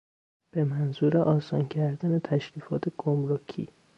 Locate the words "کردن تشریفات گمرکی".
1.67-3.67